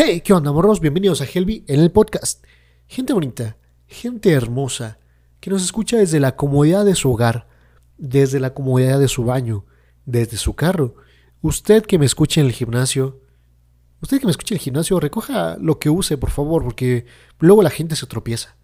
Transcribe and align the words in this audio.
Hey, 0.00 0.20
¿qué 0.20 0.32
onda, 0.32 0.52
morros? 0.52 0.78
Bienvenidos 0.78 1.20
a 1.20 1.24
Helby 1.24 1.64
en 1.66 1.80
el 1.80 1.90
podcast. 1.90 2.44
Gente 2.86 3.12
bonita, 3.12 3.56
gente 3.88 4.30
hermosa, 4.30 5.00
que 5.40 5.50
nos 5.50 5.64
escucha 5.64 5.96
desde 5.96 6.20
la 6.20 6.36
comodidad 6.36 6.84
de 6.84 6.94
su 6.94 7.10
hogar, 7.10 7.48
desde 7.96 8.38
la 8.38 8.54
comodidad 8.54 9.00
de 9.00 9.08
su 9.08 9.24
baño, 9.24 9.64
desde 10.06 10.36
su 10.36 10.54
carro. 10.54 10.94
Usted 11.40 11.84
que 11.84 11.98
me 11.98 12.06
escuche 12.06 12.40
en 12.40 12.46
el 12.46 12.52
gimnasio, 12.52 13.22
usted 14.00 14.20
que 14.20 14.26
me 14.26 14.30
escuche 14.30 14.54
en 14.54 14.58
el 14.58 14.62
gimnasio, 14.62 15.00
recoja 15.00 15.56
lo 15.60 15.80
que 15.80 15.90
use, 15.90 16.16
por 16.16 16.30
favor, 16.30 16.62
porque 16.62 17.04
luego 17.40 17.64
la 17.64 17.70
gente 17.70 17.96
se 17.96 18.06
tropieza. 18.06 18.54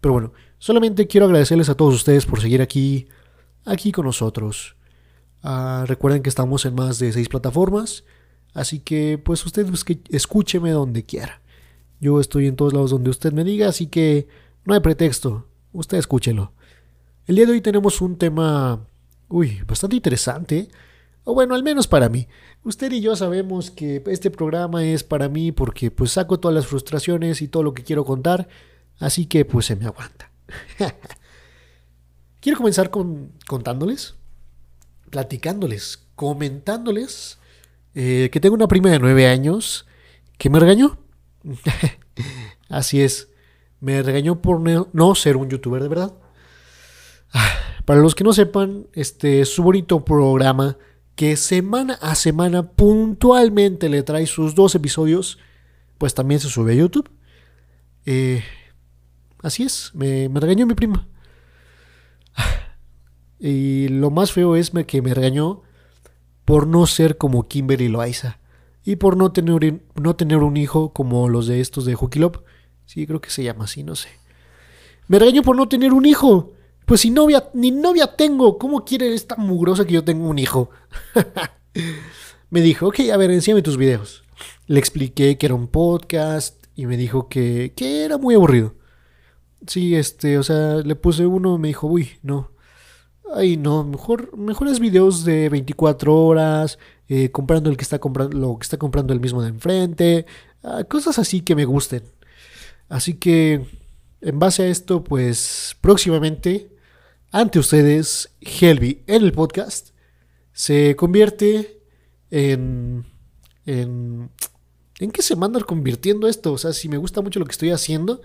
Pero 0.00 0.12
bueno, 0.12 0.32
solamente 0.58 1.08
quiero 1.08 1.26
agradecerles 1.26 1.70
a 1.70 1.76
todos 1.76 1.92
ustedes 1.92 2.24
por 2.24 2.40
seguir 2.40 2.62
aquí, 2.62 3.08
aquí 3.64 3.90
con 3.90 4.06
nosotros. 4.06 4.76
Ah, 5.42 5.86
recuerden 5.88 6.22
que 6.22 6.28
estamos 6.28 6.64
en 6.66 6.76
más 6.76 7.00
de 7.00 7.12
seis 7.12 7.28
plataformas. 7.28 8.04
Así 8.54 8.80
que 8.80 9.18
pues 9.18 9.44
usted 9.46 9.66
escúcheme 10.10 10.70
donde 10.70 11.04
quiera. 11.04 11.40
Yo 12.00 12.20
estoy 12.20 12.46
en 12.46 12.56
todos 12.56 12.72
lados 12.72 12.90
donde 12.90 13.10
usted 13.10 13.32
me 13.32 13.44
diga, 13.44 13.68
así 13.68 13.86
que 13.86 14.28
no 14.64 14.74
hay 14.74 14.80
pretexto. 14.80 15.46
Usted 15.72 15.98
escúchelo. 15.98 16.52
El 17.26 17.36
día 17.36 17.46
de 17.46 17.52
hoy 17.52 17.60
tenemos 17.60 18.00
un 18.00 18.18
tema, 18.18 18.86
uy, 19.28 19.62
bastante 19.66 19.96
interesante. 19.96 20.68
O 21.24 21.34
bueno, 21.34 21.54
al 21.54 21.62
menos 21.62 21.86
para 21.86 22.08
mí. 22.08 22.26
Usted 22.64 22.90
y 22.92 23.00
yo 23.00 23.14
sabemos 23.14 23.70
que 23.70 24.02
este 24.06 24.30
programa 24.30 24.84
es 24.84 25.04
para 25.04 25.28
mí 25.28 25.52
porque 25.52 25.90
pues 25.90 26.12
saco 26.12 26.40
todas 26.40 26.54
las 26.54 26.66
frustraciones 26.66 27.40
y 27.40 27.48
todo 27.48 27.62
lo 27.62 27.74
que 27.74 27.84
quiero 27.84 28.04
contar. 28.04 28.48
Así 28.98 29.26
que 29.26 29.44
pues 29.44 29.66
se 29.66 29.76
me 29.76 29.86
aguanta. 29.86 30.30
quiero 32.40 32.58
comenzar 32.58 32.90
con 32.90 33.32
contándoles, 33.46 34.16
platicándoles, 35.10 36.04
comentándoles 36.16 37.38
eh, 37.94 38.30
que 38.32 38.40
tengo 38.40 38.54
una 38.54 38.68
prima 38.68 38.90
de 38.90 38.98
nueve 38.98 39.26
años 39.26 39.86
que 40.38 40.50
me 40.50 40.58
regañó. 40.58 40.98
Así 42.68 43.00
es, 43.00 43.28
me 43.80 44.02
regañó 44.02 44.40
por 44.40 44.60
no 44.60 45.14
ser 45.14 45.36
un 45.36 45.50
youtuber 45.50 45.82
de 45.82 45.88
verdad. 45.88 46.14
Ah, 47.32 47.50
para 47.84 48.00
los 48.00 48.14
que 48.14 48.24
no 48.24 48.32
sepan, 48.32 48.86
este 48.92 49.44
su 49.44 49.62
bonito 49.62 50.04
programa 50.04 50.78
que 51.14 51.36
semana 51.36 51.94
a 52.00 52.14
semana 52.14 52.70
puntualmente 52.70 53.88
le 53.88 54.02
trae 54.02 54.26
sus 54.26 54.54
dos 54.54 54.74
episodios, 54.74 55.38
pues 55.98 56.14
también 56.14 56.40
se 56.40 56.48
sube 56.48 56.72
a 56.72 56.76
YouTube. 56.76 57.10
Eh, 58.06 58.42
así 59.42 59.64
es, 59.64 59.90
me, 59.94 60.28
me, 60.28 60.40
regañó 60.40 60.66
mi 60.66 60.74
prima. 60.74 61.06
Y 63.38 63.88
lo 63.88 64.10
más 64.10 64.32
feo 64.32 64.54
es 64.56 64.70
que 64.86 65.02
me 65.02 65.12
regañó 65.14 65.62
por 66.44 66.66
no 66.66 66.86
ser 66.86 67.18
como 67.18 67.48
Kimberly 67.48 67.88
Loaiza 67.88 68.38
y 68.84 68.96
por 68.96 69.16
no 69.16 69.32
tener, 69.32 69.82
no 69.94 70.16
tener 70.16 70.38
un 70.38 70.56
hijo 70.56 70.92
como 70.92 71.28
los 71.28 71.46
de 71.46 71.60
estos 71.60 71.84
de 71.84 71.96
Lop. 72.16 72.44
Sí, 72.86 73.06
creo 73.06 73.20
que 73.20 73.30
se 73.30 73.44
llama 73.44 73.64
así, 73.64 73.82
no 73.82 73.94
sé. 73.94 74.08
Me 75.08 75.18
regaño 75.18 75.42
por 75.42 75.56
no 75.56 75.68
tener 75.68 75.92
un 75.92 76.04
hijo. 76.04 76.52
Pues 76.84 77.02
si 77.02 77.10
novia, 77.10 77.48
ni 77.54 77.70
novia 77.70 78.16
tengo, 78.16 78.58
¿cómo 78.58 78.84
quiere 78.84 79.14
esta 79.14 79.36
mugrosa 79.36 79.84
que 79.84 79.94
yo 79.94 80.04
tenga 80.04 80.26
un 80.26 80.38
hijo? 80.38 80.70
me 82.50 82.60
dijo, 82.60 82.88
ok, 82.88 83.00
a 83.12 83.16
ver, 83.16 83.30
enséñame 83.30 83.62
tus 83.62 83.76
videos. 83.76 84.24
Le 84.66 84.80
expliqué 84.80 85.38
que 85.38 85.46
era 85.46 85.54
un 85.54 85.68
podcast 85.68 86.66
y 86.74 86.86
me 86.86 86.96
dijo 86.96 87.28
que, 87.28 87.72
que 87.76 88.04
era 88.04 88.18
muy 88.18 88.34
aburrido. 88.34 88.74
Sí, 89.66 89.94
este, 89.94 90.38
o 90.38 90.42
sea, 90.42 90.76
le 90.76 90.96
puse 90.96 91.24
uno, 91.24 91.56
me 91.56 91.68
dijo, 91.68 91.86
uy, 91.86 92.10
no, 92.22 92.50
Ay, 93.34 93.56
no, 93.56 93.84
mejor, 93.84 94.36
mejores 94.36 94.78
videos 94.78 95.24
de 95.24 95.48
24 95.48 96.14
horas, 96.14 96.78
eh, 97.08 97.30
comprando 97.30 97.70
el 97.70 97.76
que 97.76 97.82
está 97.82 97.98
comprando, 97.98 98.36
lo 98.36 98.58
que 98.58 98.64
está 98.64 98.76
comprando 98.78 99.12
el 99.12 99.20
mismo 99.20 99.42
de 99.42 99.48
enfrente, 99.48 100.26
ah, 100.62 100.84
cosas 100.84 101.18
así 101.18 101.40
que 101.40 101.54
me 101.54 101.64
gusten. 101.64 102.02
Así 102.88 103.14
que, 103.14 103.64
en 104.20 104.38
base 104.38 104.64
a 104.64 104.66
esto, 104.66 105.02
pues 105.02 105.76
próximamente, 105.80 106.76
ante 107.30 107.58
ustedes, 107.58 108.36
Helby 108.40 109.02
en 109.06 109.22
el 109.22 109.32
podcast 109.32 109.90
se 110.52 110.96
convierte 110.96 111.82
en, 112.30 113.06
en. 113.66 114.30
¿En 114.98 115.10
qué 115.10 115.22
se 115.22 115.34
manda 115.34 115.60
convirtiendo 115.60 116.28
esto? 116.28 116.52
O 116.52 116.58
sea, 116.58 116.72
si 116.72 116.88
me 116.88 116.96
gusta 116.96 117.22
mucho 117.22 117.40
lo 117.40 117.46
que 117.46 117.52
estoy 117.52 117.70
haciendo, 117.70 118.20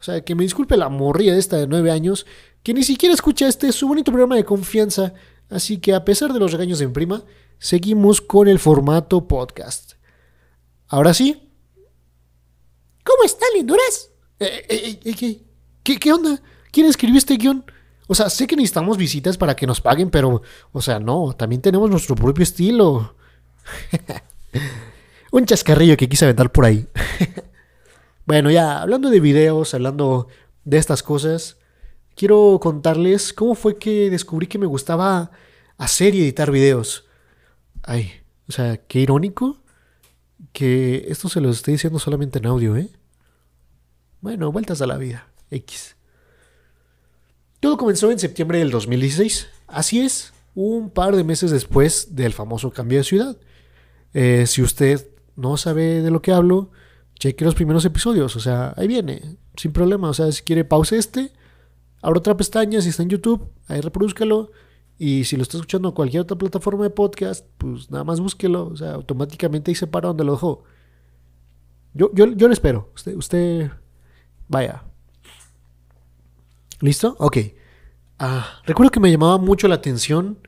o 0.00 0.02
sea, 0.02 0.22
que 0.22 0.34
me 0.34 0.42
disculpe 0.42 0.76
la 0.76 0.88
morría 0.88 1.34
de 1.34 1.38
esta 1.38 1.56
de 1.56 1.66
nueve 1.68 1.90
años, 1.90 2.26
que 2.66 2.74
ni 2.74 2.82
siquiera 2.82 3.14
escucha 3.14 3.46
este 3.46 3.70
su 3.70 3.86
bonito 3.86 4.10
programa 4.10 4.34
de 4.34 4.44
confianza. 4.44 5.14
Así 5.48 5.78
que 5.78 5.94
a 5.94 6.04
pesar 6.04 6.32
de 6.32 6.40
los 6.40 6.50
regaños 6.50 6.80
en 6.80 6.92
prima, 6.92 7.22
seguimos 7.60 8.20
con 8.20 8.48
el 8.48 8.58
formato 8.58 9.28
podcast. 9.28 9.92
Ahora 10.88 11.14
sí. 11.14 11.48
¿Cómo 13.04 13.22
está, 13.22 13.46
linduras? 13.54 14.10
Eh, 14.40 14.66
eh, 14.68 15.00
eh, 15.04 15.40
¿qué, 15.84 15.96
¿Qué 15.96 16.12
onda? 16.12 16.42
¿Quién 16.72 16.88
escribió 16.88 17.18
este 17.18 17.36
guion? 17.36 17.64
O 18.08 18.16
sea, 18.16 18.28
sé 18.28 18.48
que 18.48 18.56
necesitamos 18.56 18.96
visitas 18.96 19.38
para 19.38 19.54
que 19.54 19.68
nos 19.68 19.80
paguen, 19.80 20.10
pero, 20.10 20.42
o 20.72 20.82
sea, 20.82 20.98
no, 20.98 21.36
también 21.38 21.62
tenemos 21.62 21.88
nuestro 21.88 22.16
propio 22.16 22.42
estilo. 22.42 23.14
Un 25.30 25.46
chascarrillo 25.46 25.96
que 25.96 26.08
quise 26.08 26.24
aventar 26.24 26.50
por 26.50 26.64
ahí. 26.64 26.84
Bueno, 28.26 28.50
ya 28.50 28.82
hablando 28.82 29.08
de 29.08 29.20
videos, 29.20 29.72
hablando 29.72 30.26
de 30.64 30.78
estas 30.78 31.04
cosas, 31.04 31.55
quiero 32.16 32.58
contarles 32.60 33.32
cómo 33.32 33.54
fue 33.54 33.78
que 33.78 34.10
descubrí 34.10 34.48
que 34.48 34.58
me 34.58 34.66
gustaba 34.66 35.30
hacer 35.78 36.14
y 36.14 36.22
editar 36.22 36.50
videos. 36.50 37.04
Ay, 37.82 38.10
o 38.48 38.52
sea, 38.52 38.78
qué 38.78 39.00
irónico 39.00 39.62
que 40.52 41.06
esto 41.08 41.28
se 41.28 41.40
lo 41.40 41.50
estoy 41.50 41.72
diciendo 41.74 41.98
solamente 41.98 42.38
en 42.38 42.46
audio, 42.46 42.76
¿eh? 42.76 42.90
Bueno, 44.20 44.50
vueltas 44.50 44.80
a 44.82 44.86
la 44.86 44.96
vida. 44.96 45.28
X. 45.50 45.94
Todo 47.60 47.76
comenzó 47.76 48.10
en 48.10 48.18
septiembre 48.18 48.58
del 48.58 48.70
2016. 48.70 49.48
Así 49.68 50.00
es, 50.00 50.32
un 50.54 50.90
par 50.90 51.14
de 51.14 51.24
meses 51.24 51.50
después 51.50 52.16
del 52.16 52.32
famoso 52.32 52.70
cambio 52.72 52.98
de 52.98 53.04
ciudad. 53.04 53.36
Eh, 54.14 54.46
si 54.46 54.62
usted 54.62 55.06
no 55.36 55.56
sabe 55.56 56.02
de 56.02 56.10
lo 56.10 56.22
que 56.22 56.32
hablo, 56.32 56.70
cheque 57.18 57.44
los 57.44 57.54
primeros 57.54 57.84
episodios, 57.84 58.34
o 58.36 58.40
sea, 58.40 58.72
ahí 58.76 58.88
viene, 58.88 59.36
sin 59.56 59.72
problema, 59.72 60.08
o 60.08 60.14
sea, 60.14 60.32
si 60.32 60.42
quiere 60.42 60.64
pause 60.64 60.92
este, 60.92 61.32
abra 62.06 62.20
otra 62.20 62.36
pestaña, 62.36 62.80
si 62.80 62.90
está 62.90 63.02
en 63.02 63.08
YouTube, 63.08 63.48
ahí 63.66 63.80
reproduzcalo, 63.80 64.52
y 64.96 65.24
si 65.24 65.36
lo 65.36 65.42
está 65.42 65.56
escuchando 65.56 65.88
en 65.88 65.94
cualquier 65.94 66.22
otra 66.22 66.38
plataforma 66.38 66.84
de 66.84 66.90
podcast, 66.90 67.44
pues 67.58 67.90
nada 67.90 68.04
más 68.04 68.20
búsquelo, 68.20 68.68
o 68.68 68.76
sea, 68.76 68.92
automáticamente 68.92 69.72
ahí 69.72 69.74
se 69.74 69.88
para 69.88 70.06
donde 70.06 70.22
lo 70.22 70.32
dejó. 70.32 70.62
Yo, 71.94 72.12
yo, 72.14 72.26
yo 72.26 72.46
le 72.46 72.54
espero, 72.54 72.92
usted, 72.94 73.16
usted, 73.16 73.72
vaya. 74.46 74.84
¿Listo? 76.80 77.16
Ok. 77.18 77.38
Ah, 78.20 78.60
recuerdo 78.64 78.92
que 78.92 79.00
me 79.00 79.10
llamaba 79.10 79.38
mucho 79.38 79.66
la 79.66 79.74
atención, 79.74 80.38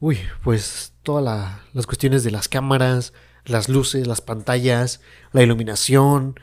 uy, 0.00 0.18
pues 0.44 0.92
todas 1.02 1.62
las 1.72 1.86
cuestiones 1.86 2.24
de 2.24 2.30
las 2.30 2.46
cámaras, 2.46 3.14
las 3.46 3.70
luces, 3.70 4.06
las 4.06 4.20
pantallas, 4.20 5.00
la 5.32 5.42
iluminación, 5.42 6.38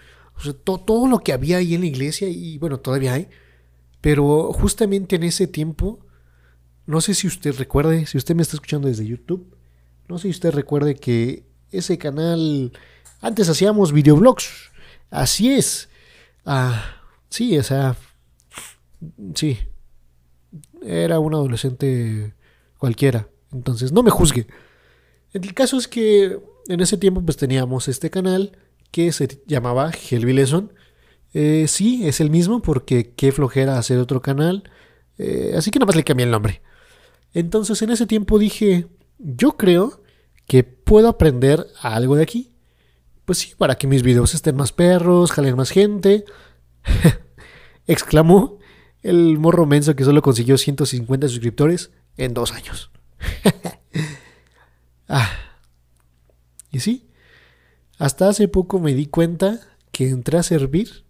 todo, 0.64 1.08
lo 1.08 1.20
que 1.20 1.32
había 1.32 1.58
ahí 1.58 1.76
en 1.76 1.82
la 1.82 1.88
iglesia 1.88 2.28
y 2.28 2.58
bueno, 2.58 2.80
todavía 2.80 3.14
hay. 3.14 3.30
Pero 4.06 4.54
justamente 4.54 5.16
en 5.16 5.24
ese 5.24 5.48
tiempo, 5.48 5.98
no 6.86 7.02
sé 7.02 7.16
si 7.16 7.26
usted 7.26 7.56
recuerde, 7.58 8.06
si 8.06 8.20
usted 8.20 8.36
me 8.36 8.44
está 8.44 8.56
escuchando 8.56 8.88
desde 8.88 9.04
YouTube, 9.04 9.58
no 10.08 10.20
sé 10.20 10.28
si 10.28 10.30
usted 10.30 10.52
recuerde 10.52 10.94
que 10.94 11.44
ese 11.72 11.98
canal, 11.98 12.72
antes 13.20 13.50
hacíamos 13.50 13.94
videoblogs, 13.94 14.70
así 15.10 15.52
es. 15.54 15.90
Ah, 16.46 17.02
sí, 17.30 17.58
o 17.58 17.64
sea, 17.64 17.96
sí, 19.34 19.58
era 20.84 21.18
un 21.18 21.34
adolescente 21.34 22.36
cualquiera, 22.78 23.28
entonces 23.52 23.92
no 23.92 24.04
me 24.04 24.12
juzgue. 24.12 24.46
El 25.34 25.52
caso 25.56 25.78
es 25.80 25.88
que 25.88 26.40
en 26.68 26.80
ese 26.80 27.00
tiempo 27.00 27.24
pues 27.24 27.38
teníamos 27.38 27.88
este 27.88 28.12
canal 28.12 28.56
que 28.92 29.12
se 29.12 29.42
llamaba 29.48 29.90
Helby 29.90 30.34
Lesson. 30.34 30.72
Eh, 31.38 31.68
sí, 31.68 32.08
es 32.08 32.22
el 32.22 32.30
mismo 32.30 32.62
porque 32.62 33.14
qué 33.14 33.34
flojera 33.34 33.78
hacer 33.78 34.00
otro 34.00 34.22
canal. 34.22 34.64
Eh, 35.18 35.54
así 35.58 35.70
que 35.70 35.80
nada 35.80 35.88
más 35.88 35.98
le 35.98 36.06
cambié 36.06 36.24
el 36.24 36.32
nombre. 36.32 36.62
Entonces 37.34 37.82
en 37.82 37.90
ese 37.90 38.08
tiempo 38.08 38.40
dije, 38.40 38.88
yo 39.20 39.58
creo 39.58 40.02
que 40.48 40.64
puedo 40.64 41.10
aprender 41.10 41.68
algo 41.82 42.16
de 42.16 42.24
aquí. 42.24 42.54
Pues 43.26 43.40
sí, 43.40 43.54
para 43.58 43.76
que 43.76 43.86
mis 43.86 44.02
videos 44.02 44.34
estén 44.34 44.56
más 44.56 44.72
perros, 44.72 45.34
jalen 45.34 45.58
más 45.58 45.72
gente. 45.72 46.24
Exclamó 47.86 48.60
el 49.02 49.38
morro 49.38 49.66
menso 49.66 49.94
que 49.94 50.06
solo 50.06 50.22
consiguió 50.22 50.58
150 50.58 51.28
suscriptores 51.28 51.92
en 52.16 52.34
dos 52.34 52.54
años. 52.54 52.92
ah, 55.10 55.30
y 56.72 56.80
sí, 56.80 57.10
hasta 57.98 58.30
hace 58.30 58.48
poco 58.48 58.80
me 58.80 58.94
di 58.94 59.08
cuenta 59.08 59.60
que 59.92 60.08
entré 60.08 60.38
a 60.38 60.44
servir 60.44 61.05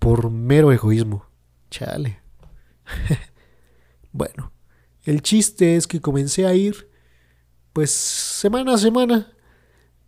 por 0.00 0.30
mero 0.30 0.72
egoísmo. 0.72 1.26
Chale. 1.70 2.18
bueno, 4.12 4.52
el 5.04 5.22
chiste 5.22 5.76
es 5.76 5.86
que 5.86 6.00
comencé 6.00 6.46
a 6.46 6.54
ir, 6.54 6.88
pues 7.72 7.92
semana 7.92 8.74
a 8.74 8.78
semana. 8.78 9.32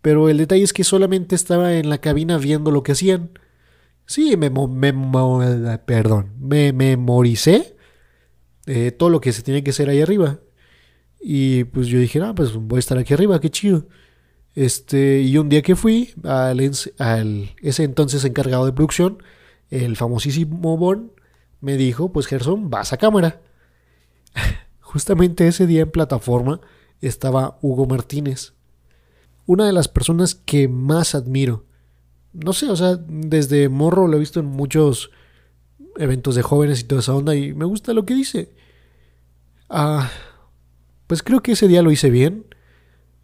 Pero 0.01 0.27
el 0.27 0.37
detalle 0.37 0.63
es 0.63 0.73
que 0.73 0.83
solamente 0.83 1.33
estaba 1.33 1.75
en 1.75 1.89
la 1.89 1.99
cabina 1.99 2.37
viendo 2.37 2.71
lo 2.71 2.83
que 2.83 2.91
hacían. 2.91 3.39
Sí, 4.05 4.35
me, 4.35 4.51
perdón, 5.85 6.33
me 6.41 6.73
memoricé 6.73 7.77
eh, 8.65 8.91
todo 8.91 9.09
lo 9.09 9.21
que 9.21 9.31
se 9.31 9.43
tiene 9.43 9.63
que 9.63 9.69
hacer 9.69 9.87
ahí 9.87 10.01
arriba. 10.01 10.41
Y 11.21 11.63
pues 11.65 11.87
yo 11.87 11.99
dije, 11.99 12.19
ah, 12.21 12.33
pues 12.35 12.53
voy 12.53 12.77
a 12.77 12.79
estar 12.79 12.97
aquí 12.97 13.13
arriba, 13.13 13.39
qué 13.39 13.49
chido. 13.49 13.87
Este, 14.55 15.21
y 15.21 15.37
un 15.37 15.47
día 15.47 15.61
que 15.61 15.77
fui 15.77 16.13
al, 16.23 16.59
ese 17.61 17.83
entonces 17.83 18.25
encargado 18.25 18.65
de 18.65 18.73
producción, 18.73 19.23
el 19.73 19.97
famosísimo 19.97 20.77
Bon, 20.77 21.11
me 21.59 21.77
dijo, 21.77 22.11
pues 22.11 22.27
Gerson, 22.27 22.69
vas 22.69 22.93
a 22.93 22.97
cámara. 22.97 23.41
Justamente 24.79 25.47
ese 25.47 25.65
día 25.65 25.81
en 25.81 25.91
plataforma 25.91 26.61
estaba 27.01 27.57
Hugo 27.61 27.87
Martínez, 27.87 28.53
una 29.47 29.65
de 29.65 29.73
las 29.73 29.87
personas 29.87 30.35
que 30.35 30.67
más 30.67 31.15
admiro. 31.15 31.65
No 32.33 32.53
sé, 32.53 32.69
o 32.69 32.75
sea, 32.75 32.95
desde 32.95 33.67
morro 33.67 34.07
lo 34.07 34.17
he 34.17 34.19
visto 34.19 34.39
en 34.39 34.45
muchos 34.45 35.09
eventos 35.97 36.35
de 36.35 36.43
jóvenes 36.43 36.79
y 36.79 36.83
toda 36.83 37.01
esa 37.01 37.15
onda 37.15 37.35
y 37.35 37.53
me 37.53 37.65
gusta 37.65 37.93
lo 37.93 38.05
que 38.05 38.13
dice. 38.13 38.53
Ah, 39.69 40.09
pues 41.07 41.23
creo 41.23 41.41
que 41.41 41.53
ese 41.53 41.67
día 41.67 41.81
lo 41.81 41.91
hice 41.91 42.09
bien. 42.11 42.45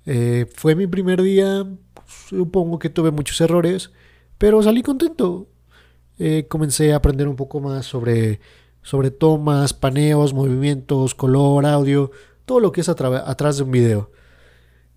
Eh, 0.05 0.47
fue 0.55 0.75
mi 0.75 0.87
primer 0.87 1.21
día, 1.21 1.67
supongo 2.07 2.79
que 2.79 2.89
tuve 2.89 3.11
muchos 3.11 3.39
errores, 3.39 3.91
pero 4.39 4.63
salí 4.63 4.81
contento. 4.81 5.47
Eh, 6.19 6.45
comencé 6.47 6.93
a 6.93 6.97
aprender 6.97 7.27
un 7.27 7.35
poco 7.35 7.59
más 7.59 7.85
sobre 7.85 8.39
sobre 8.81 9.11
tomas, 9.11 9.73
paneos, 9.73 10.33
movimientos, 10.33 11.15
color, 11.15 11.65
audio, 11.65 12.11
todo 12.45 12.59
lo 12.59 12.71
que 12.71 12.81
es 12.81 12.89
atrás 12.89 13.57
de 13.57 13.63
un 13.63 13.71
video. 13.71 14.11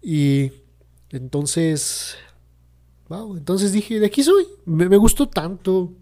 Y 0.01 0.53
entonces, 1.11 2.17
wow, 3.09 3.37
entonces 3.37 3.73
dije, 3.73 4.01
de 4.01 4.07
aquí 4.07 4.23
soy. 4.23 4.47
Me, 4.65 4.97
gustó 4.97 5.29
tanto, 5.29 5.93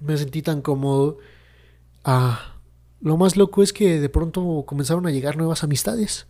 me 0.00 0.16
sentí 0.16 0.42
tan 0.42 0.60
cómodo. 0.62 1.18
Ah, 2.04 2.56
lo 3.00 3.16
más 3.16 3.36
loco 3.36 3.62
es 3.62 3.72
que 3.72 4.00
de 4.00 4.08
pronto 4.08 4.64
comenzaron 4.66 5.06
a 5.06 5.10
llegar 5.10 5.36
nuevas 5.36 5.62
amistades. 5.62 6.26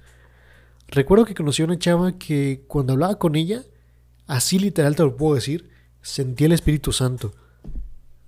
Recuerdo 0.88 1.25
que 1.25 1.34
conocí 1.34 1.62
a 1.62 1.66
una 1.66 1.78
chava 1.78 2.19
que 2.19 2.64
cuando 2.69 2.93
hablaba 2.93 3.19
con 3.19 3.37
ella, 3.37 3.62
así 4.26 4.58
literal 4.58 4.94
te 4.96 5.02
lo 5.02 5.16
puedo 5.16 5.34
decir, 5.34 5.70
sentía 6.02 6.46
el 6.46 6.52
Espíritu 6.52 6.93
Santo. 6.93 7.32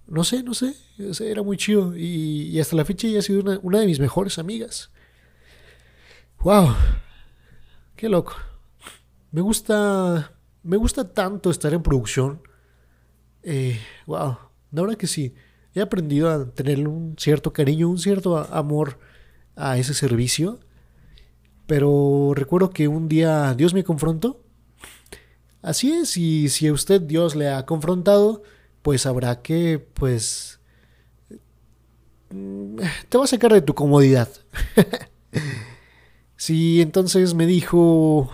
No 0.06 0.22
sé, 0.22 0.42
no 0.42 0.54
sé, 0.54 0.74
era 1.20 1.42
muy 1.42 1.56
chido. 1.56 1.96
Y, 1.96 2.58
hasta 2.60 2.76
la 2.76 2.84
fecha 2.84 3.08
ella 3.08 3.18
ha 3.18 3.22
sido 3.22 3.40
una, 3.62 3.80
de 3.80 3.86
mis 3.86 4.00
mejores 4.00 4.38
amigas. 4.38 4.90
¡Wow! 6.40 6.74
¡Qué 7.96 8.08
loco! 8.08 8.34
Me 9.32 9.40
gusta. 9.40 10.32
Me 10.62 10.76
gusta 10.76 11.12
tanto 11.12 11.50
estar 11.50 11.72
en 11.74 11.82
producción. 11.82 12.40
Eh, 13.42 13.80
¡Wow! 14.06 14.38
La 14.70 14.82
verdad 14.82 14.96
que 14.96 15.06
sí. 15.06 15.34
He 15.74 15.80
aprendido 15.80 16.30
a 16.30 16.50
tener 16.52 16.88
un 16.88 17.16
cierto 17.18 17.52
cariño, 17.52 17.88
un 17.88 17.98
cierto 17.98 18.38
amor 18.38 18.98
a 19.56 19.76
ese 19.76 19.92
servicio. 19.92 20.60
Pero 21.66 22.32
recuerdo 22.34 22.70
que 22.70 22.88
un 22.88 23.08
día 23.08 23.54
Dios 23.54 23.74
me 23.74 23.84
confrontó. 23.84 24.42
Así 25.62 25.92
es, 25.92 26.16
y 26.16 26.48
si 26.48 26.68
a 26.68 26.72
usted 26.72 27.00
Dios 27.00 27.34
le 27.34 27.48
ha 27.48 27.66
confrontado, 27.66 28.44
pues 28.86 29.04
habrá 29.04 29.42
que, 29.42 29.80
pues, 29.80 30.60
te 32.28 33.18
va 33.18 33.24
a 33.24 33.26
sacar 33.26 33.52
de 33.52 33.60
tu 33.60 33.74
comodidad. 33.74 34.28
sí, 36.36 36.80
entonces 36.80 37.34
me 37.34 37.46
dijo, 37.46 38.30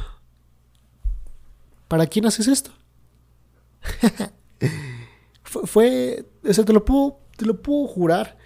¿para 1.88 2.06
quién 2.06 2.26
haces 2.26 2.48
esto? 2.48 2.70
fue, 5.42 6.26
o 6.46 6.52
sea, 6.52 6.66
te 6.66 6.74
lo 6.74 6.84
puedo, 6.84 7.20
te 7.38 7.46
lo 7.46 7.62
puedo 7.62 7.86
jurar 7.86 8.36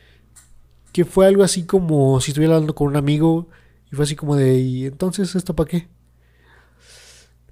que 0.93 1.05
fue 1.05 1.27
algo 1.27 1.43
así 1.43 1.65
como 1.65 2.21
si 2.21 2.31
estuviera 2.31 2.55
hablando 2.55 2.77
con 2.77 2.87
un 2.87 2.97
amigo 2.97 3.49
y 3.91 3.97
fue 3.97 4.05
así 4.05 4.15
como 4.15 4.37
de, 4.37 4.61
¿y 4.61 4.87
entonces 4.87 5.35
esto 5.35 5.57
para 5.57 5.69
qué? 5.71 5.89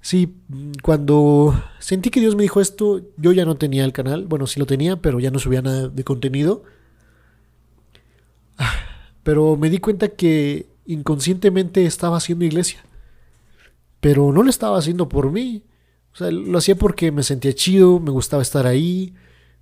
Sí, 0.05 0.37
cuando 0.83 1.55
sentí 1.79 2.11
que 2.11 2.21
Dios 2.21 2.37
me 2.37 2.43
dijo 2.43 2.61
esto, 2.61 3.01
yo 3.17 3.33
ya 3.33 3.47
no 3.47 3.57
tenía 3.57 3.87
el 3.87 3.95
canal. 3.95 4.27
Bueno, 4.27 4.47
sí 4.47 4.61
lo 4.61 4.67
tenía, 4.67 4.97
pero 5.01 5.19
ya 5.19 5.31
no 5.31 5.39
subía 5.39 5.63
nada 5.63 5.89
de 5.89 6.05
contenido. 6.05 6.63
Pero 9.23 9.57
me 9.57 9.71
di 9.71 9.79
cuenta 9.79 10.09
que 10.09 10.67
inconscientemente 10.85 11.87
estaba 11.87 12.19
haciendo 12.19 12.45
iglesia. 12.45 12.85
Pero 14.01 14.31
no 14.31 14.43
lo 14.43 14.51
estaba 14.51 14.77
haciendo 14.77 15.09
por 15.09 15.33
mí. 15.33 15.65
O 16.13 16.17
sea, 16.17 16.31
lo 16.31 16.59
hacía 16.59 16.77
porque 16.77 17.11
me 17.11 17.23
sentía 17.23 17.55
chido, 17.55 17.99
me 17.99 18.11
gustaba 18.11 18.43
estar 18.43 18.67
ahí, 18.67 19.15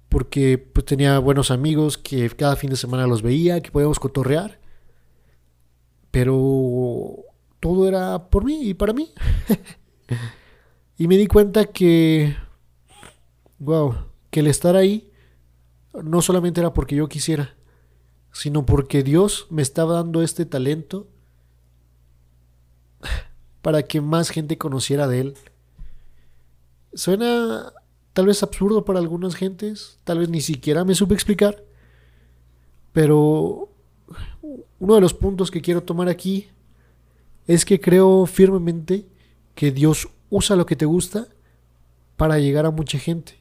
porque 0.09 0.59
pues, 0.59 0.85
tenía 0.85 1.21
buenos 1.21 1.53
amigos 1.53 1.99
que 1.99 2.29
cada 2.31 2.57
fin 2.57 2.71
de 2.71 2.77
semana 2.77 3.07
los 3.07 3.23
veía, 3.23 3.61
que 3.61 3.71
podíamos 3.71 4.01
cotorrear. 4.01 4.59
Pero 6.11 7.15
todo 7.61 7.87
era 7.87 8.29
por 8.29 8.45
mí 8.45 8.71
y 8.71 8.75
para 8.75 8.93
mí. 8.93 9.13
Y 11.03 11.09
me 11.09 11.17
di 11.17 11.27
cuenta 11.27 11.65
que, 11.65 12.37
wow, 13.59 13.93
que 14.31 14.39
el 14.39 14.47
estar 14.47 14.77
ahí 14.77 15.11
no 16.01 16.23
solamente 16.23 16.61
era 16.61 16.73
porque 16.73 16.95
yo 16.95 17.09
quisiera, 17.09 17.57
sino 18.31 18.65
porque 18.65 19.03
Dios 19.03 19.49
me 19.51 19.63
estaba 19.63 19.95
dando 19.95 20.23
este 20.23 20.47
talento 20.47 21.09
para 23.63 23.83
que 23.83 24.01
más 24.01 24.31
gente 24.31 24.59
conociera 24.59 25.09
de 25.09 25.21
Él. 25.23 25.35
Suena 26.95 27.73
tal 28.13 28.27
vez 28.27 28.41
absurdo 28.45 28.85
para 28.85 29.01
algunas 29.01 29.35
gentes, 29.35 29.99
tal 30.05 30.21
vez 30.21 30.29
ni 30.29 30.41
siquiera 30.41 30.85
me 30.85 30.95
supe 30.95 31.15
explicar, 31.15 31.65
pero 32.93 33.71
uno 34.79 34.95
de 34.95 35.01
los 35.01 35.15
puntos 35.15 35.51
que 35.51 35.63
quiero 35.63 35.83
tomar 35.83 36.09
aquí 36.09 36.47
es 37.49 37.65
que 37.65 37.81
creo 37.81 38.25
firmemente 38.25 39.09
que 39.57 39.73
Dios 39.73 40.09
usa 40.33 40.57
lo 40.57 40.65
que 40.65 40.77
te 40.77 40.87
gusta 40.87 41.29
para 42.17 42.39
llegar 42.39 42.65
a 42.65 42.71
mucha 42.71 42.99
gente. 42.99 43.39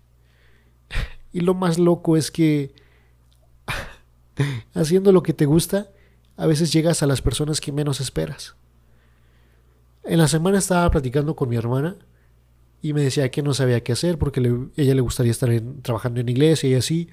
Y 1.32 1.40
lo 1.40 1.54
más 1.54 1.80
loco 1.80 2.18
es 2.18 2.32
que 2.32 2.76
haciendo 4.74 5.14
lo 5.14 5.24
que 5.24 5.32
te 5.32 5.46
gusta, 5.46 5.90
a 6.36 6.46
veces 6.46 6.74
llegas 6.74 7.02
a 7.02 7.08
las 7.08 7.22
personas 7.22 7.62
que 7.62 7.72
menos 7.72 8.02
esperas. 8.02 8.56
En 10.04 10.18
la 10.18 10.28
semana 10.28 10.58
estaba 10.58 10.92
platicando 10.92 11.34
con 11.34 11.48
mi 11.48 11.56
hermana 11.56 11.96
y 12.82 12.92
me 12.92 13.04
decía 13.04 13.32
que 13.32 13.42
no 13.42 13.54
sabía 13.54 13.84
qué 13.84 13.94
hacer 13.94 14.18
porque 14.18 14.42
ella 14.76 14.94
le 14.94 15.02
gustaría 15.02 15.32
estar 15.32 15.50
trabajando 15.82 16.20
en 16.20 16.28
iglesia 16.28 16.70
y 16.70 16.74
así, 16.74 17.10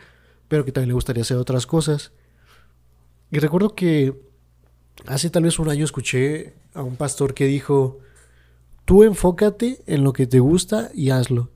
pero 0.48 0.64
que 0.64 0.72
también 0.72 0.88
le 0.88 0.94
gustaría 0.94 1.22
hacer 1.22 1.36
otras 1.36 1.66
cosas. 1.66 2.10
Y 3.30 3.38
recuerdo 3.38 3.76
que 3.76 4.20
hace 5.06 5.30
tal 5.30 5.44
vez 5.44 5.60
un 5.60 5.68
año 5.68 5.84
escuché 5.84 6.54
a 6.74 6.82
un 6.82 6.96
pastor 6.96 7.32
que 7.32 7.44
dijo, 7.44 8.00
Tú 8.88 9.02
enfócate 9.02 9.82
en 9.84 10.02
lo 10.02 10.14
que 10.14 10.26
te 10.26 10.40
gusta 10.40 10.90
y 10.94 11.10
hazlo. 11.10 11.50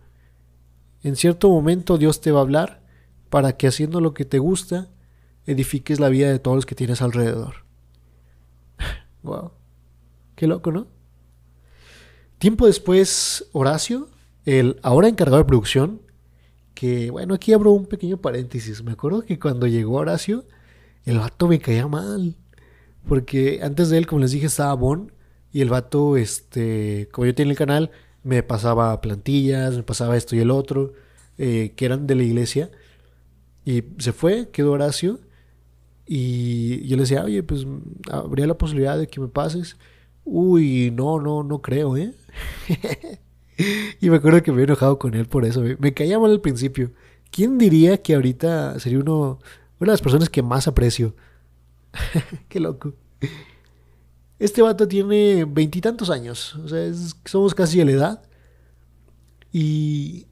En 1.02 1.16
cierto 1.16 1.48
momento 1.48 1.96
Dios 1.96 2.20
te 2.20 2.30
va 2.30 2.40
a 2.40 2.42
hablar 2.42 2.82
para 3.30 3.56
que 3.56 3.66
haciendo 3.66 4.02
lo 4.02 4.12
que 4.12 4.26
te 4.26 4.38
gusta 4.38 4.90
edifiques 5.46 5.98
la 5.98 6.10
vida 6.10 6.30
de 6.30 6.38
todos 6.38 6.56
los 6.56 6.66
que 6.66 6.74
tienes 6.74 7.00
alrededor. 7.00 7.64
wow. 9.22 9.52
Qué 10.34 10.46
loco, 10.46 10.72
¿no? 10.72 10.88
Tiempo 12.36 12.66
después, 12.66 13.48
Horacio, 13.52 14.10
el 14.44 14.78
ahora 14.82 15.08
encargado 15.08 15.38
de 15.38 15.46
producción, 15.46 16.02
que 16.74 17.10
bueno, 17.10 17.32
aquí 17.32 17.54
abro 17.54 17.70
un 17.70 17.86
pequeño 17.86 18.18
paréntesis. 18.18 18.82
Me 18.84 18.92
acuerdo 18.92 19.22
que 19.22 19.38
cuando 19.38 19.66
llegó 19.66 19.94
Horacio, 19.94 20.44
el 21.06 21.16
vato 21.18 21.48
me 21.48 21.60
caía 21.60 21.88
mal. 21.88 22.36
Porque 23.08 23.60
antes 23.62 23.88
de 23.88 23.96
él, 23.96 24.06
como 24.06 24.20
les 24.20 24.32
dije, 24.32 24.44
estaba 24.44 24.74
Bon. 24.74 25.10
Y 25.52 25.60
el 25.60 25.68
vato, 25.68 26.16
este, 26.16 27.08
como 27.12 27.26
yo 27.26 27.34
tenía 27.34 27.52
el 27.52 27.58
canal, 27.58 27.90
me 28.22 28.42
pasaba 28.42 29.00
plantillas, 29.00 29.76
me 29.76 29.82
pasaba 29.82 30.16
esto 30.16 30.36
y 30.36 30.40
el 30.40 30.50
otro, 30.50 30.94
eh, 31.38 31.72
que 31.76 31.84
eran 31.84 32.06
de 32.06 32.14
la 32.14 32.22
iglesia. 32.22 32.70
Y 33.64 33.84
se 33.98 34.12
fue, 34.12 34.50
quedó 34.50 34.72
Horacio. 34.72 35.20
Y 36.06 36.86
yo 36.88 36.96
le 36.96 37.02
decía, 37.02 37.24
oye, 37.24 37.42
pues 37.42 37.66
habría 38.10 38.46
la 38.46 38.58
posibilidad 38.58 38.98
de 38.98 39.06
que 39.06 39.20
me 39.20 39.28
pases. 39.28 39.76
Uy, 40.24 40.90
no, 40.90 41.20
no, 41.20 41.42
no 41.42 41.62
creo, 41.62 41.96
¿eh? 41.96 42.14
y 44.00 44.10
me 44.10 44.16
acuerdo 44.16 44.42
que 44.42 44.52
me 44.52 44.62
he 44.62 44.64
enojado 44.64 44.98
con 44.98 45.14
él 45.14 45.26
por 45.26 45.44
eso. 45.44 45.62
Me 45.78 45.94
caía 45.94 46.18
mal 46.18 46.30
al 46.30 46.40
principio. 46.40 46.92
¿Quién 47.30 47.58
diría 47.58 48.02
que 48.02 48.14
ahorita 48.14 48.78
sería 48.78 48.98
uno, 48.98 49.38
una 49.80 49.92
de 49.92 49.94
las 49.94 50.02
personas 50.02 50.28
que 50.28 50.42
más 50.42 50.68
aprecio? 50.68 51.14
Qué 52.48 52.60
loco. 52.60 52.94
Este 54.38 54.62
vato 54.62 54.88
tiene 54.88 55.44
veintitantos 55.44 56.10
años, 56.10 56.56
o 56.56 56.68
sea, 56.68 56.92
somos 57.24 57.54
casi 57.54 57.78
de 57.78 57.84
la 57.84 57.92
edad. 57.92 58.22
Y 59.52 60.26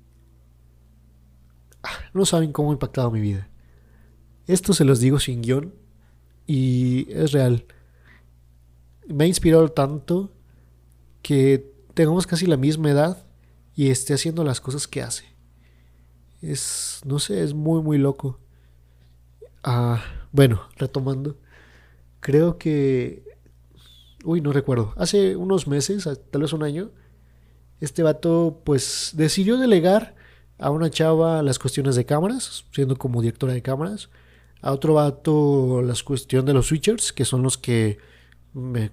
ah, 1.83 1.91
no 2.15 2.25
saben 2.25 2.53
cómo 2.53 2.71
ha 2.71 2.73
impactado 2.73 3.11
mi 3.11 3.21
vida. 3.21 3.49
Esto 4.47 4.73
se 4.73 4.85
los 4.85 4.99
digo 4.99 5.21
sin 5.21 5.43
guion 5.43 5.75
y 6.47 7.07
es 7.13 7.33
real. 7.33 7.67
Me 9.07 9.25
ha 9.25 9.27
inspirado 9.27 9.69
tanto 9.69 10.33
que 11.23 11.73
tengamos 11.95 12.27
casi 12.27 12.47
la 12.47 12.57
misma 12.57 12.91
edad 12.91 13.27
y 13.75 13.91
esté 13.91 14.15
haciendo 14.15 14.43
las 14.43 14.61
cosas 14.61 14.89
que 14.89 15.03
hace. 15.03 15.25
Es, 16.41 17.01
no 17.05 17.19
sé, 17.19 17.45
es 17.45 17.55
muy, 17.55 17.83
muy 17.83 17.99
loco. 17.99 18.41
Ah, 19.63 20.03
bueno, 20.33 20.63
retomando. 20.77 21.39
Creo 22.21 22.57
que... 22.59 23.23
Uy, 24.25 24.41
no 24.41 24.53
recuerdo. 24.53 24.93
Hace 24.97 25.37
unos 25.37 25.67
meses, 25.67 26.09
tal 26.31 26.43
vez 26.43 26.53
un 26.53 26.63
año, 26.63 26.91
este 27.81 28.03
vato 28.03 28.61
pues 28.65 29.13
decidió 29.15 29.57
delegar 29.57 30.15
a 30.59 30.71
una 30.71 30.91
chava 30.91 31.43
las 31.43 31.59
cuestiones 31.59 31.97
de 31.97 32.05
cámaras, 32.05 32.67
siendo 32.73 32.97
como 32.97 33.23
directora 33.23 33.55
de 33.55 33.63
cámaras. 33.63 34.11
A 34.61 34.73
otro 34.73 34.95
vato 34.95 35.81
las 35.83 36.03
cuestiones 36.03 36.47
de 36.47 36.53
los 36.53 36.67
switchers, 36.67 37.13
que 37.13 37.25
son 37.25 37.43
los 37.43 37.57
que, 37.57 37.99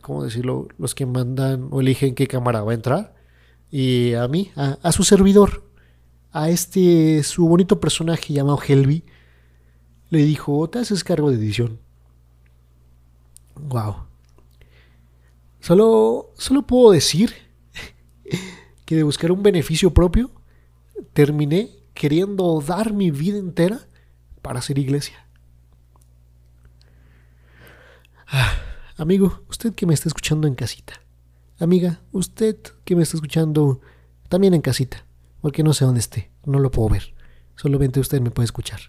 ¿cómo 0.01 0.23
decirlo? 0.23 0.69
Los 0.77 0.95
que 0.95 1.05
mandan 1.05 1.67
o 1.71 1.81
eligen 1.81 2.15
qué 2.15 2.27
cámara 2.27 2.63
va 2.63 2.71
a 2.71 2.75
entrar. 2.75 3.15
Y 3.69 4.13
a 4.13 4.29
mí, 4.29 4.51
a, 4.55 4.91
su 4.93 5.03
servidor, 5.03 5.63
a 6.31 6.49
este, 6.49 7.21
su 7.23 7.49
bonito 7.49 7.81
personaje 7.81 8.33
llamado 8.33 8.59
Helvi, 8.65 9.03
le 10.09 10.19
dijo, 10.23 10.69
te 10.69 10.79
haces 10.79 11.03
cargo 11.03 11.29
de 11.29 11.35
edición. 11.35 11.79
Wow. 13.55 14.07
Solo, 15.67 16.31
solo 16.37 16.61
puedo 16.61 16.91
decir 16.91 17.33
que 18.85 18.95
de 18.95 19.03
buscar 19.03 19.33
un 19.33 19.43
beneficio 19.43 19.93
propio, 19.93 20.31
terminé 21.11 21.71
queriendo 21.93 22.63
dar 22.65 22.93
mi 22.93 23.11
vida 23.11 23.37
entera 23.37 23.81
para 24.41 24.59
hacer 24.59 24.77
iglesia. 24.77 25.27
Ah, 28.27 28.53
amigo, 28.95 29.41
usted 29.49 29.73
que 29.73 29.85
me 29.85 29.93
está 29.93 30.07
escuchando 30.07 30.47
en 30.47 30.55
casita. 30.55 31.01
Amiga, 31.59 31.99
usted 32.13 32.55
que 32.85 32.95
me 32.95 33.03
está 33.03 33.17
escuchando 33.17 33.81
también 34.29 34.53
en 34.53 34.61
casita, 34.61 35.05
porque 35.41 35.63
no 35.63 35.73
sé 35.73 35.83
dónde 35.83 35.99
esté, 35.99 36.31
no 36.45 36.59
lo 36.59 36.71
puedo 36.71 36.87
ver. 36.87 37.13
Solamente 37.57 37.99
usted 37.99 38.21
me 38.21 38.31
puede 38.31 38.45
escuchar. 38.45 38.79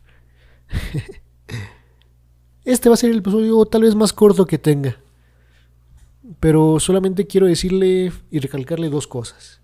Este 2.64 2.88
va 2.88 2.94
a 2.94 2.98
ser 2.98 3.10
el 3.10 3.18
episodio 3.18 3.64
tal 3.64 3.82
vez 3.82 3.96
más 3.96 4.12
corto 4.12 4.46
que 4.46 4.58
tenga. 4.58 4.98
Pero 6.40 6.78
solamente 6.80 7.26
quiero 7.26 7.46
decirle 7.46 8.12
y 8.30 8.38
recalcarle 8.38 8.90
dos 8.90 9.06
cosas. 9.06 9.60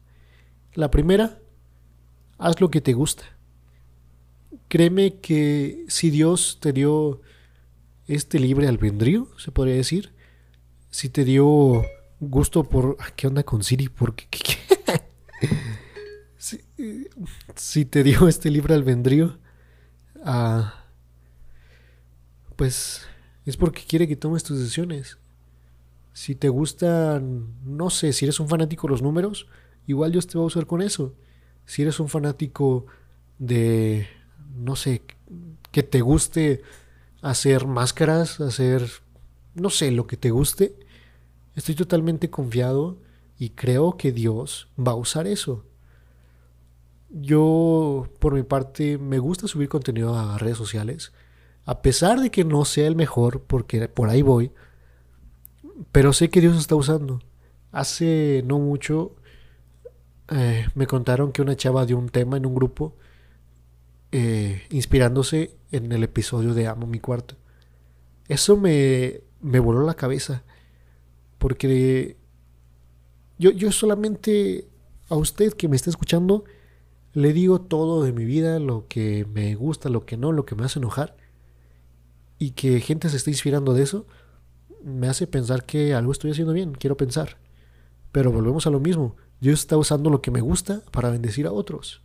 La 0.75 0.91
primera, 0.91 1.39
haz 2.39 2.61
lo 2.61 2.71
que 2.71 2.81
te 2.81 2.93
gusta. 2.93 3.25
Créeme 4.69 5.17
que 5.17 5.85
si 5.89 6.11
Dios 6.11 6.59
te 6.61 6.73
dio 6.73 7.21
este 8.07 8.39
libre 8.39 8.67
albedrío, 8.67 9.29
se 9.39 9.53
podría 9.53 9.75
decir, 9.75 10.13
si 10.91 11.09
te 11.09 11.25
dio 11.25 11.83
gusto 12.21 12.65
por... 12.65 12.97
Ah, 13.01 13.11
¿Qué 13.15 13.27
onda 13.27 13.43
con 13.43 13.63
Siri? 13.63 13.89
Porque... 13.89 14.27
si, 17.57 17.85
te 17.85 18.03
dio 18.03 18.29
este 18.29 18.51
libre 18.51 18.75
albedrío, 18.75 19.39
ah, 20.25 20.85
pues 22.57 23.07
es 23.45 23.57
porque 23.57 23.83
quiere 23.87 24.09
que 24.09 24.17
tomes 24.17 24.43
tus 24.43 24.59
decisiones. 24.59 25.19
Si 26.15 26.37
te 26.37 26.49
gustan, 26.49 27.53
no 27.65 27.91
sé, 27.91 28.13
si 28.13 28.25
eres 28.25 28.39
un 28.39 28.49
fanático 28.49 28.87
de 28.87 28.93
los 28.93 29.03
números, 29.03 29.49
igual 29.87 30.13
Dios 30.13 30.29
te 30.29 30.39
va 30.39 30.45
a 30.45 30.47
usar 30.47 30.65
con 30.65 30.81
eso. 30.81 31.13
Si 31.67 31.83
eres 31.83 31.99
un 31.99 32.09
fanático 32.09 32.87
de, 33.39 34.07
no 34.55 34.77
sé, 34.77 35.03
que 35.73 35.83
te 35.83 36.01
guste 36.01 36.63
hacer 37.21 37.67
máscaras, 37.67 38.41
hacer, 38.41 38.89
no 39.55 39.71
sé, 39.71 39.91
lo 39.91 40.07
que 40.07 40.17
te 40.17 40.31
guste, 40.31 40.77
estoy 41.57 41.75
totalmente 41.75 42.31
confiado 42.31 42.99
y 43.37 43.51
creo 43.51 43.97
que 43.97 44.13
Dios 44.13 44.69
va 44.79 44.93
a 44.93 44.97
usar 44.97 45.27
eso. 45.27 45.65
Yo, 47.11 48.09
por 48.21 48.35
mi 48.35 48.45
parte, 48.45 48.99
me 48.99 49.19
gusta 49.19 49.49
subir 49.49 49.69
contenido 49.69 50.17
a 50.17 50.39
redes 50.39 50.59
sociales, 50.59 51.13
a 51.65 51.83
pesar 51.83 52.21
de 52.21 52.31
que 52.31 52.45
no 52.45 52.65
sea 52.65 52.87
el 52.87 52.95
mejor, 52.95 53.43
porque 53.43 53.89
por 53.89 54.11
ahí 54.11 54.23
voy, 54.23 54.53
pero 55.93 56.13
sé 56.13 56.31
que 56.31 56.41
Dios 56.41 56.57
está 56.57 56.75
usando. 56.75 57.21
Hace 57.73 58.43
no 58.47 58.59
mucho 58.59 59.17
eh, 60.29 60.67
me 60.75 60.87
contaron 60.87 61.33
que 61.33 61.43
una 61.43 61.57
chava 61.57 61.87
dio 61.87 61.99
un 61.99 62.09
tema 62.09 62.37
en 62.37 62.47
un 62.47 62.55
grupo 62.55 62.97
eh, 64.13 64.63
inspirándose 64.71 65.57
en 65.71 65.93
el 65.93 66.03
episodio 66.05 66.55
de 66.55 66.69
Amo 66.69 66.87
mi 66.87 67.01
cuarto. 67.01 67.37
Eso 68.29 68.57
me, 68.57 69.21
me 69.41 69.59
voló 69.59 69.83
la 69.83 69.95
cabeza. 69.95 70.45
Porque 71.39 72.17
yo, 73.39 73.51
yo 73.51 73.71
solamente 73.73 74.69
a 75.09 75.17
usted 75.17 75.53
que 75.53 75.69
me 75.69 75.77
está 75.77 75.91
escuchando 75.91 76.45
le 77.13 77.33
digo 77.33 77.61
todo 77.61 78.03
de 78.03 78.13
mi 78.13 78.25
vida, 78.25 78.59
lo 78.59 78.89
que 78.89 79.25
me 79.33 79.55
gusta, 79.55 79.89
lo 79.89 80.05
que 80.05 80.17
no, 80.17 80.33
lo 80.33 80.45
que 80.47 80.55
me 80.55 80.65
hace 80.65 80.79
enojar. 80.79 81.17
Y 82.39 82.53
que 82.53 82.81
gente 82.81 83.09
se 83.09 83.17
esté 83.17 83.31
inspirando 83.31 83.75
de 83.75 83.83
eso 83.83 84.07
me 84.85 85.09
hace 85.09 85.27
pensar 85.27 85.65
que 85.65 85.95
algo 85.95 86.13
estoy 86.13 86.31
haciendo 86.31 86.53
bien, 86.53 86.73
quiero 86.73 86.97
pensar. 86.97 87.39
Pero 88.13 88.31
volvemos 88.31 88.67
a 88.67 88.71
lo 88.71 88.81
mismo. 88.81 89.17
Dios 89.41 89.61
está 89.61 89.77
usando 89.77 90.11
lo 90.11 90.23
que 90.23 90.31
me 90.31 90.41
gusta 90.41 90.83
para 90.93 91.11
bendecir 91.11 91.47
a 91.47 91.53
otros. 91.53 92.03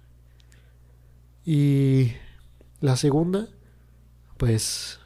Y 1.46 2.14
la 2.80 2.96
segunda, 2.96 3.48
pues 4.38 5.00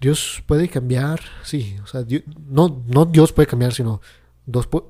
Dios 0.00 0.42
puede 0.46 0.68
cambiar, 0.68 1.20
sí, 1.42 1.76
o 1.82 1.86
sea, 1.86 2.04
no, 2.48 2.82
no 2.86 3.04
Dios 3.06 3.32
puede 3.32 3.46
cambiar, 3.46 3.72
sino 3.72 4.00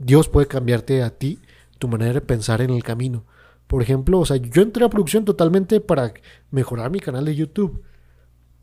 Dios 0.00 0.28
puede 0.28 0.46
cambiarte 0.46 1.02
a 1.02 1.10
ti 1.10 1.40
tu 1.78 1.88
manera 1.88 2.14
de 2.14 2.20
pensar 2.20 2.60
en 2.60 2.70
el 2.70 2.82
camino. 2.82 3.24
Por 3.66 3.82
ejemplo, 3.82 4.20
o 4.20 4.26
sea, 4.26 4.36
yo 4.36 4.62
entré 4.62 4.84
a 4.84 4.90
producción 4.90 5.24
totalmente 5.24 5.80
para 5.80 6.12
mejorar 6.50 6.90
mi 6.90 7.00
canal 7.00 7.24
de 7.24 7.34
YouTube, 7.34 7.82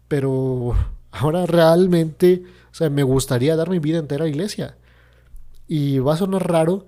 pero 0.08 0.76
ahora 1.14 1.46
realmente, 1.46 2.44
o 2.72 2.76
sea, 2.76 2.90
me 2.90 3.04
gustaría 3.04 3.56
dar 3.56 3.70
mi 3.70 3.80
vida 3.80 4.00
entera 4.00 4.24
a 4.24 4.26
la 4.26 4.32
iglesia. 4.32 4.78
Y 5.68 6.00
va 6.00 6.16
a 6.16 6.18
sonar 6.18 6.52
raro, 6.52 6.88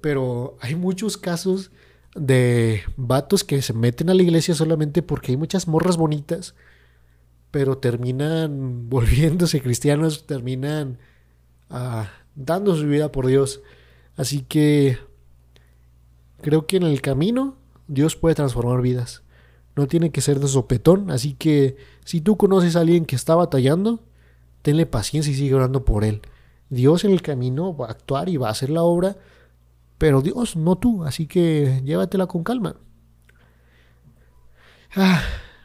pero 0.00 0.56
hay 0.60 0.76
muchos 0.76 1.18
casos 1.18 1.72
de 2.14 2.82
vatos 2.96 3.42
que 3.42 3.60
se 3.60 3.72
meten 3.72 4.08
a 4.08 4.14
la 4.14 4.22
iglesia 4.22 4.54
solamente 4.54 5.02
porque 5.02 5.32
hay 5.32 5.36
muchas 5.36 5.66
morras 5.66 5.96
bonitas, 5.96 6.54
pero 7.50 7.78
terminan 7.78 8.88
volviéndose 8.88 9.60
cristianos, 9.60 10.26
terminan 10.26 10.98
ah, 11.68 12.10
dando 12.36 12.76
su 12.76 12.86
vida 12.86 13.10
por 13.10 13.26
Dios. 13.26 13.60
Así 14.16 14.42
que 14.42 14.98
creo 16.40 16.68
que 16.68 16.76
en 16.76 16.84
el 16.84 17.00
camino 17.00 17.56
Dios 17.88 18.14
puede 18.14 18.36
transformar 18.36 18.80
vidas. 18.82 19.23
No 19.76 19.86
tiene 19.88 20.10
que 20.10 20.20
ser 20.20 20.38
de 20.38 20.48
sopetón, 20.48 21.10
así 21.10 21.34
que 21.34 21.76
si 22.04 22.20
tú 22.20 22.36
conoces 22.36 22.76
a 22.76 22.80
alguien 22.80 23.06
que 23.06 23.16
está 23.16 23.34
batallando, 23.34 24.04
tenle 24.62 24.86
paciencia 24.86 25.32
y 25.32 25.36
sigue 25.36 25.54
orando 25.54 25.84
por 25.84 26.04
él. 26.04 26.22
Dios 26.70 27.04
en 27.04 27.10
el 27.10 27.22
camino 27.22 27.76
va 27.76 27.88
a 27.88 27.90
actuar 27.90 28.28
y 28.28 28.36
va 28.36 28.48
a 28.48 28.52
hacer 28.52 28.70
la 28.70 28.82
obra, 28.82 29.16
pero 29.98 30.22
Dios, 30.22 30.56
no 30.56 30.76
tú, 30.76 31.04
así 31.04 31.26
que 31.26 31.82
llévatela 31.84 32.26
con 32.26 32.44
calma. 32.44 32.76
Ah, 34.96 35.22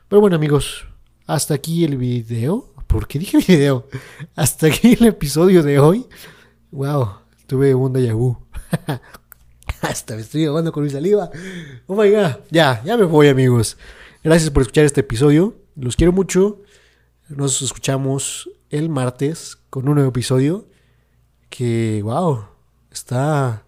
pero 0.07 0.21
bueno 0.21 0.35
amigos, 0.35 0.87
hasta 1.27 1.53
aquí 1.53 1.83
el 1.83 1.97
video. 1.97 2.73
¿Por 2.87 3.07
qué 3.07 3.19
dije 3.19 3.37
video? 3.47 3.87
Hasta 4.35 4.67
aquí 4.67 4.97
el 4.99 5.05
episodio 5.05 5.61
de 5.61 5.79
hoy. 5.79 6.07
Wow, 6.71 7.09
tuve 7.45 7.75
un 7.75 7.93
déjà 7.93 8.13
vu. 8.13 8.37
hasta 9.81 10.15
me 10.15 10.21
estoy 10.21 10.45
ahogando 10.45 10.71
con 10.71 10.83
mi 10.83 10.89
saliva. 10.89 11.29
Oh 11.85 11.95
my 11.95 12.09
god, 12.09 12.37
ya, 12.49 12.81
ya 12.83 12.97
me 12.97 13.05
voy 13.05 13.27
amigos. 13.27 13.77
Gracias 14.21 14.51
por 14.51 14.63
escuchar 14.63 14.83
este 14.83 14.99
episodio. 14.99 15.55
Los 15.77 15.95
quiero 15.95 16.11
mucho. 16.11 16.61
Nos 17.29 17.61
escuchamos 17.61 18.49
el 18.69 18.89
martes 18.89 19.57
con 19.69 19.87
un 19.87 19.95
nuevo 19.95 20.09
episodio 20.09 20.67
que, 21.49 22.01
wow, 22.03 22.43
está 22.91 23.63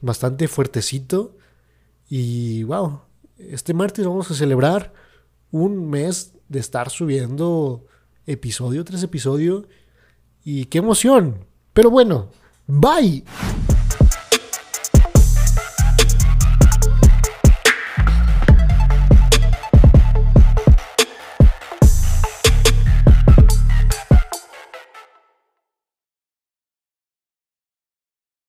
bastante 0.00 0.46
fuertecito. 0.46 1.36
Y, 2.08 2.62
wow, 2.62 3.00
este 3.36 3.74
martes 3.74 4.06
vamos 4.06 4.30
a 4.30 4.34
celebrar 4.34 4.92
un 5.50 5.90
mes 5.90 6.34
de 6.48 6.60
estar 6.60 6.88
subiendo 6.88 7.84
episodio 8.26 8.84
tras 8.84 9.02
episodio. 9.02 9.66
Y 10.44 10.66
qué 10.66 10.78
emoción. 10.78 11.46
Pero 11.72 11.90
bueno, 11.90 12.28
bye. 12.68 13.24